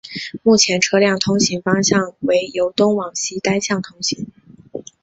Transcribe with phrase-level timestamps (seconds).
[0.41, 4.29] 目前车辆通行方向为由东往西单向通行。